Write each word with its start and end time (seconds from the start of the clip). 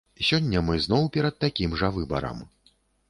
Сёння 0.27 0.63
мы 0.69 0.79
зноў 0.85 1.03
перад 1.17 1.37
такім 1.45 1.77
жа 1.83 1.91
выбарам. 1.99 2.41